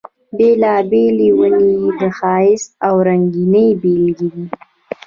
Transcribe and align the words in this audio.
بېلابېلې 0.37 1.29
ونې 1.37 1.67
یې 1.81 1.89
د 1.99 2.01
ښایست 2.17 2.69
او 2.87 2.95
رنګینۍ 3.07 3.67
بېلګې 3.81 4.27
دي. 4.33 4.45